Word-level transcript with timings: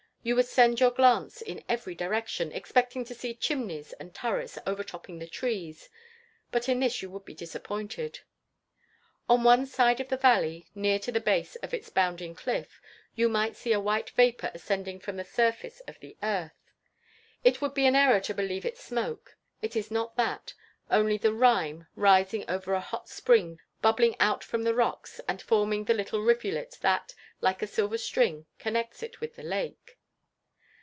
You 0.23 0.35
would 0.35 0.45
send 0.45 0.79
your 0.79 0.91
glance 0.91 1.41
in 1.41 1.63
every 1.67 1.95
direction, 1.95 2.51
expecting 2.51 3.03
to 3.05 3.15
see 3.15 3.33
chimneys 3.33 3.91
and 3.93 4.13
turrets 4.13 4.59
overtopping 4.67 5.17
the 5.17 5.25
trees; 5.25 5.89
but 6.51 6.69
in 6.69 6.79
this 6.79 7.01
you 7.01 7.09
would 7.09 7.25
be 7.25 7.33
disappointed. 7.33 8.19
On 9.27 9.43
one 9.43 9.65
side 9.65 9.99
of 9.99 10.09
the 10.09 10.17
valley, 10.17 10.67
near 10.75 10.99
to 10.99 11.11
the 11.11 11.19
base 11.19 11.55
of 11.63 11.73
its 11.73 11.89
bounding 11.89 12.35
cliff, 12.35 12.79
you 13.15 13.29
might 13.29 13.55
see 13.55 13.73
a 13.73 13.79
white 13.79 14.11
vapour 14.11 14.51
ascending 14.53 14.99
from 14.99 15.15
the 15.15 15.23
surface 15.25 15.79
of 15.87 15.99
the 16.01 16.15
earth. 16.21 16.67
It 17.43 17.59
would 17.59 17.73
be 17.73 17.87
an 17.87 17.95
error 17.95 18.19
to 18.19 18.33
believe 18.35 18.63
it 18.63 18.77
smoke. 18.77 19.35
It 19.63 19.75
is 19.75 19.89
not 19.89 20.17
that 20.17 20.53
only 20.91 21.17
the 21.17 21.33
rime 21.33 21.87
rising 21.95 22.45
over 22.47 22.73
a 22.75 22.79
hot 22.79 23.09
spring 23.09 23.59
bubbling 23.81 24.15
out 24.19 24.43
from 24.43 24.65
the 24.65 24.75
rocks 24.75 25.19
and 25.27 25.41
forming 25.41 25.85
the 25.85 25.95
little 25.95 26.21
rivulet, 26.21 26.77
that, 26.81 27.15
like 27.41 27.63
a 27.63 27.65
silver 27.65 27.97
string, 27.97 28.45
connects 28.59 29.01
it 29.01 29.19
with 29.19 29.35
the 29.35 29.41
lake. 29.41 29.97